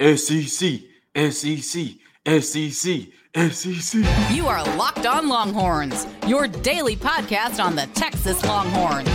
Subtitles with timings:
[0.00, 0.80] SEC,
[1.14, 1.94] SEC,
[2.26, 4.04] SEC, SEC.
[4.32, 9.08] You are Locked On Longhorns, your daily podcast on the Texas Longhorns.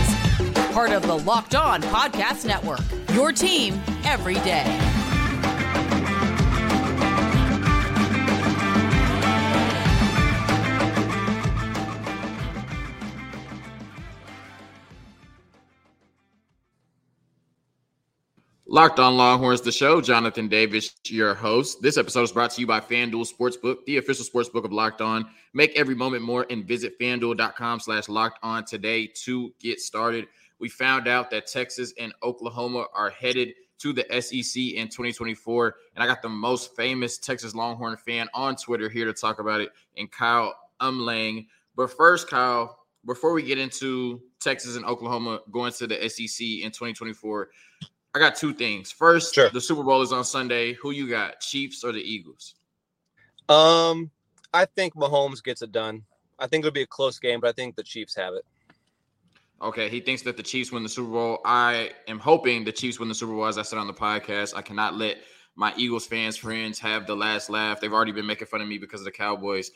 [0.72, 2.80] Part of the Locked On Podcast Network,
[3.12, 4.89] your team every day.
[18.72, 20.00] Locked on Longhorns, the show.
[20.00, 21.82] Jonathan Davis, your host.
[21.82, 25.28] This episode is brought to you by FanDuel Sportsbook, the official sportsbook of Locked On.
[25.52, 30.28] Make every moment more and visit fanduel.com slash locked on today to get started.
[30.60, 35.74] We found out that Texas and Oklahoma are headed to the SEC in 2024.
[35.96, 39.60] And I got the most famous Texas Longhorn fan on Twitter here to talk about
[39.60, 41.48] it, and Kyle Umlang.
[41.74, 46.70] But first, Kyle, before we get into Texas and Oklahoma going to the SEC in
[46.70, 47.48] 2024,
[48.14, 48.90] I got two things.
[48.90, 49.50] First, Sure.
[49.50, 50.72] the Super Bowl is on Sunday.
[50.74, 52.54] Who you got, Chiefs or the Eagles?
[53.48, 54.10] Um,
[54.52, 56.02] I think Mahomes gets it done.
[56.38, 58.44] I think it'll be a close game, but I think the Chiefs have it.
[59.62, 61.38] Okay, he thinks that the Chiefs win the Super Bowl.
[61.44, 63.44] I am hoping the Chiefs win the Super Bowl.
[63.46, 65.18] As I said on the podcast, I cannot let
[65.54, 67.80] my Eagles fans friends have the last laugh.
[67.80, 69.70] They've already been making fun of me because of the Cowboys.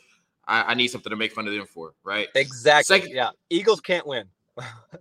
[0.47, 2.27] I, I need something to make fun of them for, right?
[2.35, 2.99] Exactly.
[2.99, 3.29] Second- yeah.
[3.49, 4.25] Eagles can't win.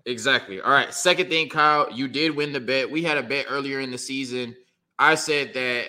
[0.06, 0.60] Exactly.
[0.60, 0.92] All right.
[0.92, 2.90] Second thing, Kyle, you did win the bet.
[2.90, 4.54] We had a bet earlier in the season.
[4.98, 5.86] I said that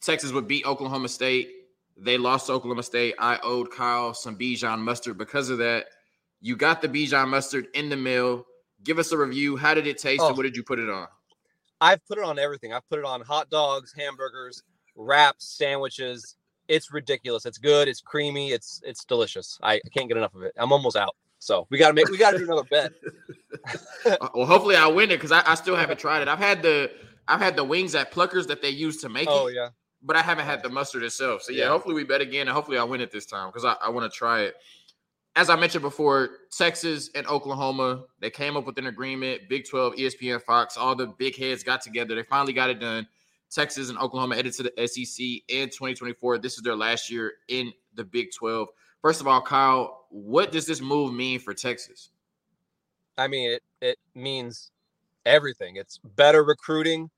[0.00, 1.50] Texas would beat Oklahoma State.
[1.96, 3.14] They lost to Oklahoma State.
[3.18, 5.86] I owed Kyle some Bijan mustard because of that.
[6.40, 8.44] You got the Bijan mustard in the mail.
[8.82, 9.56] Give us a review.
[9.56, 10.28] How did it taste Oh.
[10.28, 11.06] and what did you put it on?
[11.80, 12.72] I've put it on everything.
[12.72, 14.62] I've put it on hot dogs, hamburgers,
[14.96, 16.36] wraps, sandwiches.
[16.68, 17.46] It's ridiculous.
[17.46, 17.88] It's good.
[17.88, 18.50] It's creamy.
[18.52, 19.58] It's it's delicious.
[19.62, 20.52] I, I can't get enough of it.
[20.56, 21.16] I'm almost out.
[21.40, 22.92] So we gotta make we gotta do another bet.
[24.34, 26.28] Well, hopefully I win it because I, I still haven't tried it.
[26.28, 26.90] I've had the
[27.28, 29.68] I've had the wings at Pluckers that they use to make Oh it, yeah.
[30.02, 31.42] but I haven't had the mustard itself.
[31.42, 31.68] So yeah, Yeah.
[31.70, 34.10] hopefully we bet again and hopefully I win it this time because I, I want
[34.10, 34.54] to try it.
[35.36, 39.42] As I mentioned before, Texas and Oklahoma, they came up with an agreement.
[39.48, 42.14] Big 12, ESPN, Fox, all the big heads got together.
[42.14, 43.06] They finally got it done.
[43.50, 46.38] Texas and Oklahoma headed to the SEC in 2024.
[46.38, 48.68] This is their last year in the Big 12.
[49.02, 52.10] First of all, Kyle, what does this move mean for Texas?
[53.16, 54.70] I mean, it it means
[55.24, 55.76] everything.
[55.76, 57.10] It's better recruiting,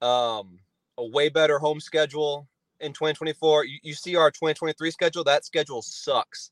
[0.00, 0.58] um,
[0.96, 2.46] a way better home schedule
[2.80, 3.64] in 2024.
[3.64, 5.24] You, you see our 2023 schedule.
[5.24, 6.50] That schedule sucks.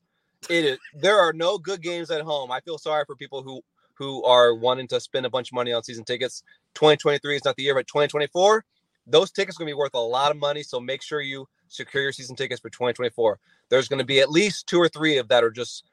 [0.49, 0.77] It is.
[0.93, 2.51] There are no good games at home.
[2.51, 3.61] I feel sorry for people who
[3.95, 6.43] who are wanting to spend a bunch of money on season tickets.
[6.75, 8.63] 2023 is not the year, but 2024,
[9.07, 10.61] those tickets are going to be worth a lot of money.
[10.61, 13.39] So make sure you secure your season tickets for 2024.
[13.69, 15.85] There's going to be at least two or three of that are just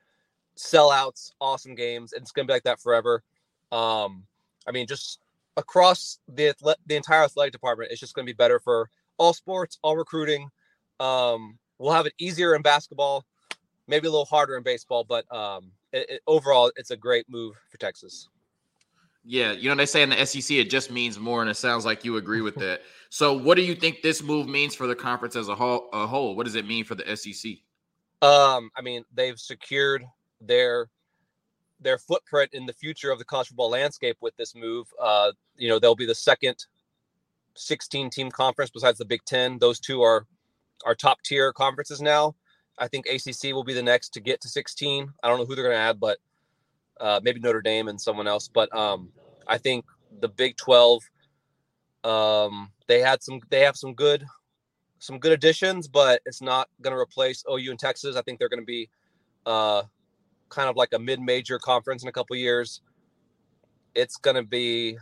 [0.57, 2.13] sellouts, awesome games.
[2.13, 3.23] and It's going to be like that forever.
[3.73, 4.25] Um,
[4.67, 5.21] I mean, just
[5.57, 9.33] across the athle- the entire athletic department, it's just going to be better for all
[9.33, 10.49] sports, all recruiting.
[11.01, 13.25] Um, we'll have it easier in basketball,
[13.87, 17.57] maybe a little harder in baseball, but um, it, it, overall, it's a great move
[17.71, 18.29] for Texas.
[19.27, 21.87] Yeah, you know they say in the SEC it just means more, and it sounds
[21.87, 22.83] like you agree with that.
[23.15, 25.89] So, what do you think this move means for the conference as a whole?
[25.93, 27.53] A whole, what does it mean for the SEC?
[28.21, 30.05] Um, I mean, they've secured
[30.41, 30.89] their
[31.79, 34.89] their footprint in the future of the college football landscape with this move.
[35.01, 36.57] Uh, you know, they'll be the second
[37.55, 39.59] 16 team conference besides the Big Ten.
[39.61, 40.27] Those two are
[40.85, 42.35] are top tier conferences now.
[42.81, 45.09] I think ACC will be the next to get to 16.
[45.23, 46.19] I don't know who they're going to add, but
[47.01, 48.49] uh, maybe Notre Dame and someone else.
[48.49, 49.13] But um,
[49.47, 49.85] I think
[50.19, 51.05] the Big 12,
[52.03, 54.25] um, they had some, they have some good,
[54.99, 58.17] some good additions, but it's not going to replace OU and Texas.
[58.17, 58.89] I think they're going to be
[59.47, 59.83] uh,
[60.49, 62.81] kind of like a mid-major conference in a couple years.
[63.95, 64.99] It's going to be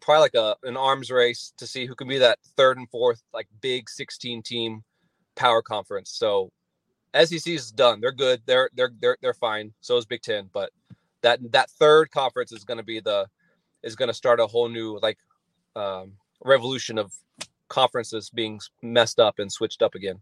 [0.00, 3.22] probably like a an arms race to see who can be that third and fourth
[3.32, 4.82] like big 16 team
[5.36, 6.10] power conference.
[6.10, 6.50] So
[7.14, 8.00] SEC is done.
[8.00, 8.42] They're good.
[8.46, 9.72] They're they're they're they're fine.
[9.80, 10.48] So is Big Ten.
[10.52, 10.70] But
[11.22, 13.26] that that third conference is going to be the
[13.82, 15.18] is going to start a whole new like
[15.76, 16.12] um,
[16.44, 17.12] revolution of
[17.68, 20.20] conferences being messed up and switched up again.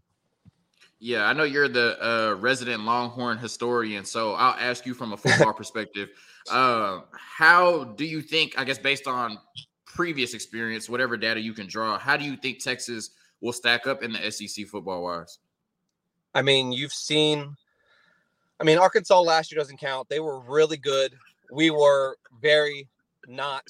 [0.99, 5.17] Yeah, I know you're the uh, resident Longhorn historian, so I'll ask you from a
[5.17, 6.09] football perspective.
[6.49, 8.53] Uh, how do you think?
[8.55, 9.39] I guess based on
[9.83, 13.09] previous experience, whatever data you can draw, how do you think Texas
[13.41, 15.39] will stack up in the SEC football wise?
[16.35, 17.55] I mean, you've seen.
[18.59, 20.07] I mean, Arkansas last year doesn't count.
[20.07, 21.15] They were really good.
[21.51, 22.87] We were very
[23.27, 23.63] not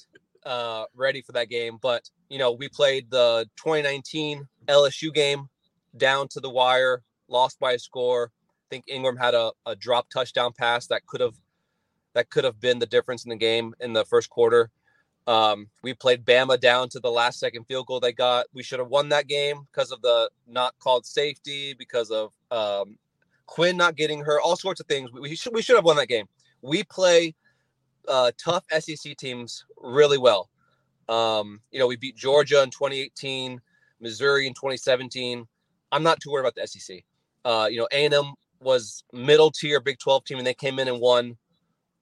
[0.46, 5.50] uh, ready for that game, but you know, we played the 2019 LSU game
[5.98, 8.32] down to the wire, lost by a score.
[8.34, 11.36] I think Ingram had a, a drop touchdown pass that could have
[12.14, 14.70] that could have been the difference in the game in the first quarter.
[15.28, 18.46] Um, we played Bama down to the last second field goal they got.
[18.54, 22.98] We should have won that game because of the not called safety, because of um,
[23.46, 25.12] Quinn not getting her, all sorts of things.
[25.12, 26.28] We, we should we should have won that game.
[26.62, 27.36] We play
[28.08, 30.50] uh, tough SEC teams really well.
[31.10, 33.60] Um, you know, we beat Georgia in 2018,
[34.00, 35.46] Missouri in 2017.
[35.92, 37.04] I'm not too worried about the SEC.
[37.44, 41.00] Uh, you know, A&M was middle tier Big 12 team, and they came in and
[41.00, 41.38] won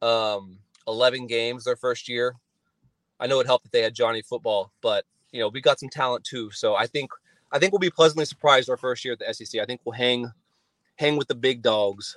[0.01, 2.35] um, 11 games their first year.
[3.19, 5.89] I know it helped that they had Johnny Football, but you know, we got some
[5.89, 6.51] talent too.
[6.51, 7.11] So I think
[7.51, 9.61] I think we'll be pleasantly surprised our first year at the SEC.
[9.61, 10.31] I think we'll hang
[10.95, 12.15] hang with the big dogs.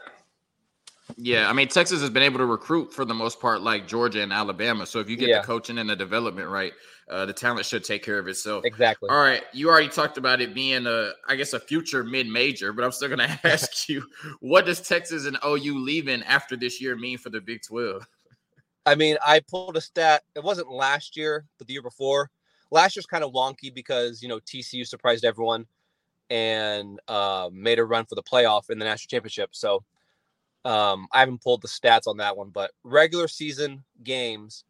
[1.17, 4.23] Yeah, I mean Texas has been able to recruit for the most part, like Georgia
[4.23, 4.87] and Alabama.
[4.87, 5.41] So if you get yeah.
[5.41, 6.73] the coaching and the development right,
[7.11, 8.65] uh, the talent should take care of itself.
[8.65, 9.09] Exactly.
[9.11, 12.85] All right, you already talked about it being a, I guess, a future mid-major, but
[12.85, 14.05] I'm still going to ask you,
[14.41, 18.07] what does Texas and OU leaving after this year mean for the Big Twelve?
[18.87, 20.23] I mean, I pulled a stat.
[20.35, 22.31] It wasn't last year, but the year before.
[22.71, 25.67] Last year's kind of wonky because you know TCU surprised everyone
[26.31, 29.51] and uh, made a run for the playoff in the national championship.
[29.53, 29.85] So
[30.65, 34.65] um, I haven't pulled the stats on that one, but regular season games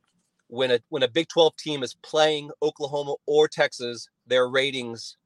[0.48, 5.16] when a when a Big 12 team is playing Oklahoma or Texas, their ratings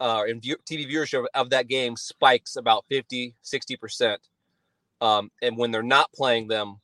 [0.00, 4.16] uh, and view, TV viewership of that game spikes about 50, 60%.
[5.00, 6.76] Um, and when they're not playing them,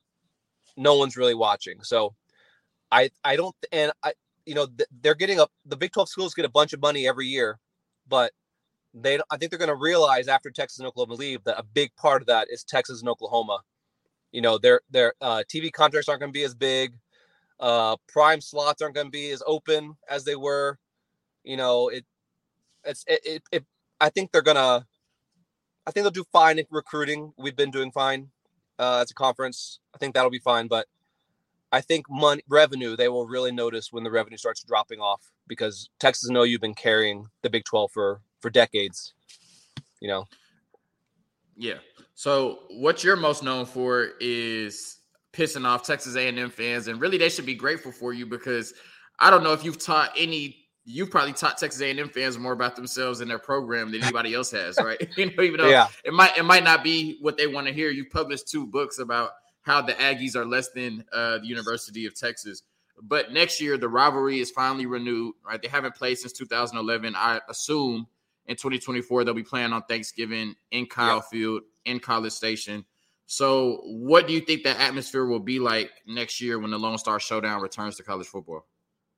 [0.77, 1.83] no one's really watching.
[1.83, 2.15] So
[2.91, 4.13] I I don't and I
[4.45, 4.69] you know
[5.03, 7.59] they're getting up the Big 12 schools get a bunch of money every year,
[8.09, 8.33] but
[8.97, 11.95] they I think they're going to realize after Texas and Oklahoma leave that a big
[11.97, 13.61] part of that is Texas and Oklahoma.
[14.33, 16.95] You know, their their uh, TV contracts aren't going to be as big.
[17.61, 20.79] Uh, prime slots aren't going to be as open as they were.
[21.45, 22.05] You know, it
[22.85, 23.65] it's it, it, it
[24.01, 24.87] I think they're gonna
[25.87, 27.33] I think they'll do fine in recruiting.
[27.37, 28.31] We've been doing fine
[28.79, 29.79] uh, as a conference.
[29.95, 30.87] I think that'll be fine, but
[31.73, 35.91] I think money revenue they will really notice when the revenue starts dropping off because
[36.01, 39.15] Texas and OU have been carrying the Big 12 for for decades.
[40.01, 40.29] You know.
[41.57, 41.79] Yeah.
[42.15, 44.99] So what you're most known for is
[45.33, 48.75] pissing off Texas A&M fans, and really they should be grateful for you because
[49.19, 50.57] I don't know if you've taught any.
[50.89, 54.53] You've probably taught Texas A&M fans more about themselves and their program than anybody else
[54.53, 54.97] has, right?
[55.17, 55.89] you know, even though yeah.
[56.05, 57.91] it might it might not be what they want to hear.
[57.91, 59.31] You published two books about
[59.63, 62.63] how the Aggies are less than uh, the University of Texas.
[63.03, 65.61] But next year, the rivalry is finally renewed, right?
[65.61, 67.15] They haven't played since 2011.
[67.17, 68.07] I assume
[68.47, 71.21] in 2024 they'll be playing on Thanksgiving in Kyle.
[71.21, 72.85] Field in College Station.
[73.27, 76.99] So, what do you think that atmosphere will be like next year when the Lone
[76.99, 78.67] Star Showdown returns to college football?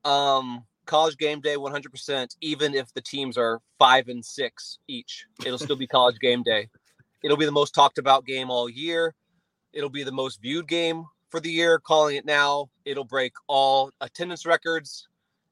[0.04, 5.58] Um, college game day 100%, even if the teams are five and six each, it'll
[5.58, 6.68] still be college game day.
[7.22, 9.14] It'll be the most talked about game all year.
[9.74, 11.78] It'll be the most viewed game for the year.
[11.78, 15.06] Calling it now, it'll break all attendance records.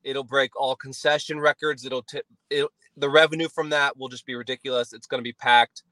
[0.07, 1.85] It'll break all concession records.
[1.85, 4.93] It'll t- it, the revenue from that will just be ridiculous.
[4.93, 5.83] It's going to be packed.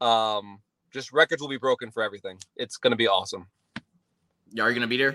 [0.00, 0.58] Um,
[0.92, 2.38] just records will be broken for everything.
[2.56, 3.46] It's going to be awesome.
[4.52, 5.14] Yeah, are you going to be there?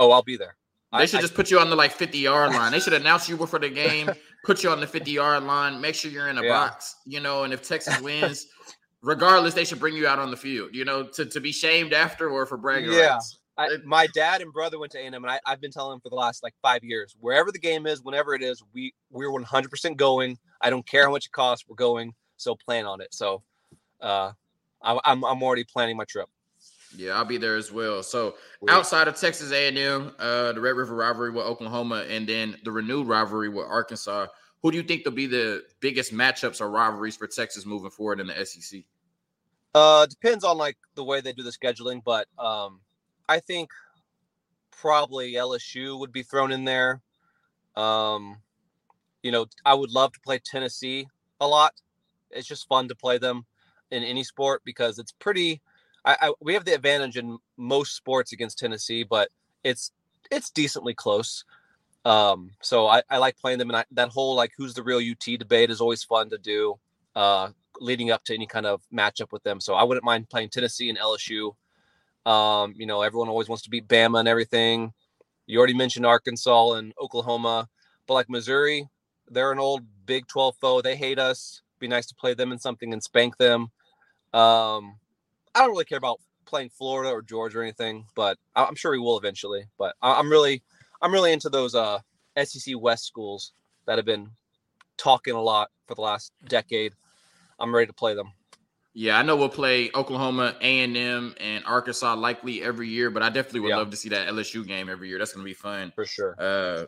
[0.00, 0.56] Oh, I'll be there.
[0.92, 2.72] They I, should just put you on the like 50 yard line.
[2.72, 4.10] They should announce you before the game,
[4.44, 6.48] put you on the 50 yard line, make sure you're in a yeah.
[6.48, 8.48] box, you know, and if Texas wins,
[9.02, 11.92] regardless, they should bring you out on the field, you know, to, to be shamed
[11.92, 13.14] after or for bragging yeah.
[13.14, 13.38] rights.
[13.56, 16.08] I, my dad and brother went to A&M, and I, have been telling them for
[16.08, 19.96] the last like five years, wherever the game is, whenever it is, we we're 100%
[19.96, 20.38] going.
[20.60, 22.14] I don't care how much it costs, we're going.
[22.36, 23.14] So plan on it.
[23.14, 23.42] So,
[24.00, 24.32] uh,
[24.82, 26.28] I, I'm I'm already planning my trip.
[26.96, 28.02] Yeah, I'll be there as well.
[28.02, 28.34] So
[28.68, 33.08] outside of Texas A&M, uh, the Red River rivalry with Oklahoma, and then the renewed
[33.08, 34.26] rivalry with Arkansas,
[34.62, 38.20] who do you think will be the biggest matchups or rivalries for Texas moving forward
[38.20, 38.82] in the SEC?
[39.74, 42.80] Uh, depends on like the way they do the scheduling, but um,
[43.28, 43.70] I think
[44.70, 47.00] probably LSU would be thrown in there.
[47.76, 48.36] Um,
[49.22, 51.08] you know, I would love to play Tennessee
[51.40, 51.72] a lot.
[52.30, 53.46] It's just fun to play them
[53.90, 55.62] in any sport because it's pretty.
[56.04, 59.30] I, I we have the advantage in most sports against Tennessee, but
[59.62, 59.92] it's
[60.30, 61.44] it's decently close.
[62.04, 64.98] Um, so I, I like playing them, and I, that whole like who's the real
[64.98, 66.78] UT debate is always fun to do.
[67.16, 67.50] Uh,
[67.80, 70.90] leading up to any kind of matchup with them, so I wouldn't mind playing Tennessee
[70.90, 71.54] and LSU.
[72.26, 74.92] Um, you know, everyone always wants to beat Bama and everything.
[75.46, 77.68] You already mentioned Arkansas and Oklahoma,
[78.06, 78.88] but like Missouri,
[79.28, 80.80] they're an old Big 12 foe.
[80.82, 81.62] They hate us.
[81.78, 83.70] Be nice to play them in something and spank them.
[84.32, 84.98] Um,
[85.54, 88.98] I don't really care about playing Florida or Georgia or anything, but I'm sure we
[88.98, 89.66] will eventually.
[89.78, 90.62] But I'm really,
[91.02, 92.00] I'm really into those uh,
[92.42, 93.52] SEC West schools
[93.86, 94.30] that have been
[94.96, 96.94] talking a lot for the last decade.
[97.58, 98.32] I'm ready to play them.
[98.96, 103.22] Yeah, I know we'll play Oklahoma, A and M, and Arkansas likely every year, but
[103.24, 103.78] I definitely would Yeah.
[103.78, 105.18] love to see that LSU game every year.
[105.18, 105.92] That's going to be fun.
[105.96, 106.36] for sure.
[106.38, 106.86] Uh,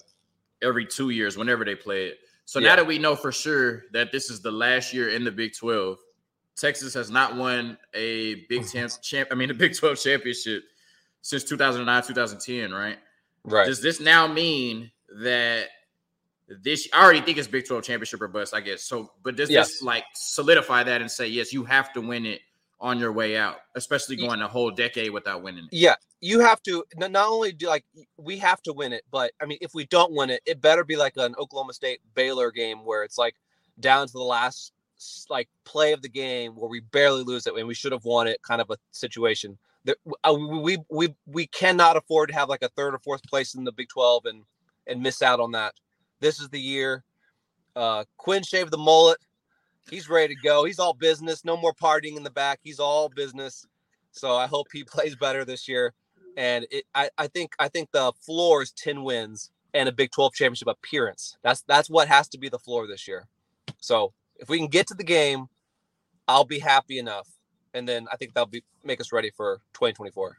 [0.62, 2.20] every two years, whenever they play it.
[2.44, 2.68] So Yeah.
[2.70, 5.54] now that we know for sure that this is the last year in the Big
[5.56, 5.98] Twelve,
[6.56, 9.28] Texas has not won a Big Ten champ.
[9.32, 10.62] I mean, a Big Twelve championship
[11.22, 12.98] since 2009, 2010, right?
[13.44, 13.66] Right.
[13.66, 15.68] Does this now mean that
[16.49, 16.88] this?
[16.93, 18.85] I already think it's Big Twelve championship or bust, I guess.
[18.85, 19.69] So, but does Yes.
[19.69, 22.41] this like solidify that and say yes, you have to win it
[22.81, 25.71] on your way out, especially going a whole decade without winning it?
[25.73, 27.85] Yeah, you have to not only do like
[28.17, 30.85] we have to win it, but I mean, if we don't win it, it better
[30.85, 33.35] be like an Oklahoma State Baylor game where it's like
[33.81, 34.73] down to the last
[35.29, 38.26] like play of the game where we barely lose it and we should have won
[38.26, 39.59] it, kind of a situation.
[39.85, 43.23] That uh, we we we we cannot afford to have like a third or fourth
[43.25, 44.43] place in the Big Twelve and
[44.87, 45.75] and miss out on that.
[46.20, 47.04] This is the year.
[47.75, 49.18] Uh, Quinn shaved the mullet.
[49.90, 50.64] He's ready to go.
[50.64, 51.44] He's all business.
[51.44, 52.61] No more partying in the back.
[52.62, 53.66] He's all business.
[54.11, 55.92] So I hope he plays better this year.
[56.37, 60.11] And it, I, I think I think the floor is 10 wins and a Big
[60.11, 61.37] 12 championship appearance.
[61.42, 63.26] That's that's what has to be the floor this year.
[63.80, 65.46] So if we can get to the game,
[66.28, 67.28] I'll be happy enough.
[67.75, 70.37] And then I think that'll be make us ready for 2024.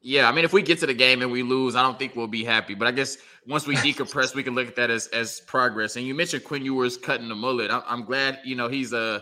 [0.00, 2.14] Yeah, I mean, if we get to the game and we lose, I don't think
[2.14, 2.74] we'll be happy.
[2.74, 5.96] But I guess once we decompress, we can look at that as as progress.
[5.96, 7.70] And you mentioned Quinn Ewers cutting the mullet.
[7.70, 9.20] I'm, I'm glad you know he's uh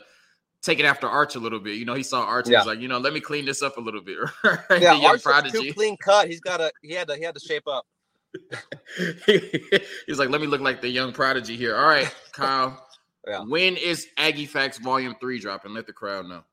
[0.63, 1.77] taking after Arch a little bit.
[1.77, 2.59] You know, he saw Arch and Yeah.
[2.59, 4.19] was like, you know, let me clean this up a little bit.
[4.81, 6.29] Yeah, Arch too clean cut.
[6.29, 7.87] He's got a he had to he had to shape up.
[9.27, 11.77] he's like, let me look like the young prodigy here.
[11.77, 12.83] All right, Kyle.
[13.29, 13.43] Yeah.
[13.43, 15.75] When is Aggie Facts Volume Three dropping?
[15.75, 16.45] Let the crowd know.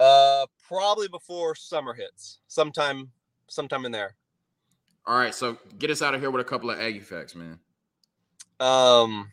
[0.00, 2.38] Uh probably before summer hits.
[2.48, 3.10] Sometime
[3.52, 4.14] sometime in there.
[5.06, 7.58] All right, so get us out of here with a couple of Aggie Facts, man.
[8.60, 9.30] Um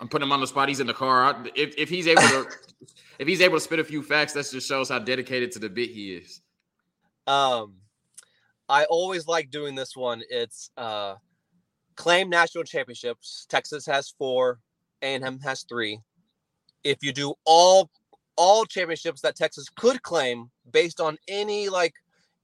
[0.00, 0.68] I'm putting him on the spot.
[0.68, 1.24] He's in the car.
[1.24, 2.46] I- If, if he's able to,
[3.18, 5.68] if he's able to spit a few facts, that just shows how dedicated to the
[5.68, 6.40] bit he is.
[7.26, 7.74] Um,
[8.68, 10.22] I always like doing this one.
[10.30, 11.16] It's uh,
[11.96, 13.46] claim national championships.
[13.48, 14.60] Texas has four,
[15.02, 15.98] A&M has three.
[16.84, 17.90] If you do all
[18.36, 21.92] all championships that Texas could claim based on any like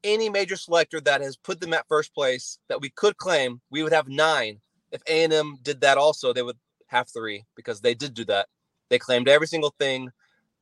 [0.05, 3.83] any major selector that has put them at first place that we could claim, we
[3.83, 4.61] would have nine.
[4.93, 8.47] If A&M did that also, they would have three because they did do that.
[8.91, 10.11] They claimed every single thing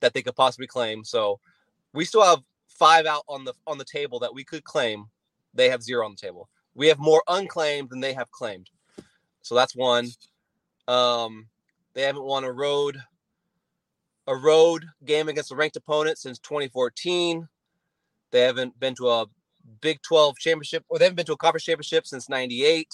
[0.00, 1.04] that they could possibly claim.
[1.04, 1.38] So
[1.92, 5.06] we still have five out on the on the table that we could claim.
[5.52, 6.48] They have zero on the table.
[6.74, 8.70] We have more unclaimed than they have claimed.
[9.42, 10.08] So that's one.
[10.88, 11.48] Um,
[11.94, 12.96] they haven't won a road
[14.26, 17.48] a road game against a ranked opponent since 2014.
[18.32, 19.26] They haven't been to a
[19.80, 22.88] Big 12 championship or they haven't been to a conference championship since 98.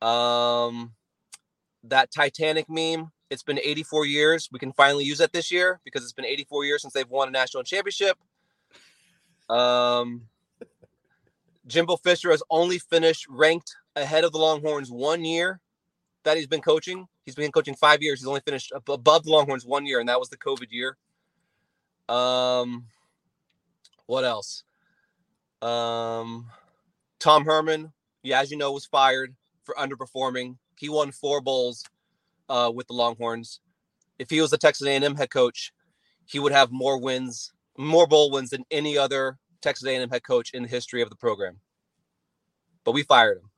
[0.00, 0.92] Um
[1.84, 4.48] that Titanic meme, it's been 84 years.
[4.50, 7.28] We can finally use that this year because it's been 84 years since they've won
[7.28, 8.16] a national championship.
[9.48, 10.22] Um,
[11.66, 15.60] Jimbo Fisher has only finished ranked ahead of the Longhorns one year
[16.24, 17.06] that he's been coaching.
[17.24, 18.20] He's been coaching five years.
[18.20, 20.96] He's only finished above the Longhorns one year, and that was the COVID year.
[22.08, 22.84] Um,
[24.06, 24.64] what else?
[25.62, 26.46] Um,
[27.20, 27.92] Tom Herman,
[28.22, 29.34] yeah, as you know, was fired
[29.64, 30.56] for underperforming.
[30.76, 31.84] He won four bowls
[32.48, 33.60] uh, with the Longhorns.
[34.18, 35.72] If he was the Texas A&M head coach,
[36.26, 40.50] he would have more wins, more bowl wins than any other Texas A&M head coach
[40.52, 41.58] in the history of the program.
[42.84, 43.50] But we fired him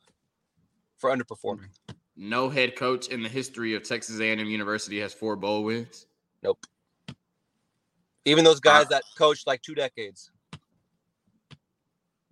[0.97, 1.71] for underperforming.
[2.17, 6.07] No head coach in the history of Texas A&M University has four bowl wins.
[6.43, 6.65] Nope.
[8.25, 10.31] Even those guys Uh, that coached like two decades.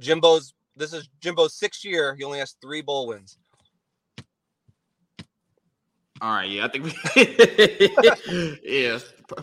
[0.01, 2.15] Jimbo's this is Jimbo's sixth year.
[2.15, 3.39] He only has three bowl wins.
[6.21, 8.99] All right, yeah, I think we, yeah,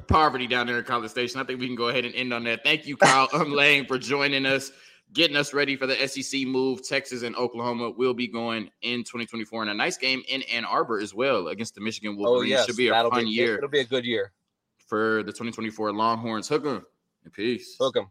[0.08, 1.40] poverty down there in College Station.
[1.40, 2.64] I think we can go ahead and end on that.
[2.64, 4.72] Thank you, Kyle Umlang, for joining us,
[5.14, 6.82] getting us ready for the SEC move.
[6.88, 11.00] Texas and Oklahoma will be going in 2024, and a nice game in Ann Arbor
[11.02, 12.50] as well against the Michigan Oh Wolverines.
[12.52, 14.32] yes, Should be a that'll fun be, year It'll be a good year.
[14.88, 16.48] for the 2024 Longhorns.
[16.48, 16.86] Hook 'em
[17.26, 17.76] and peace.
[17.80, 18.08] Hook 'em.